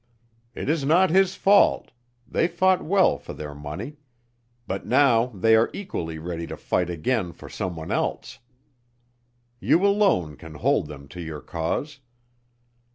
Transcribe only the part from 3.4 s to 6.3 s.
money; but now they are equally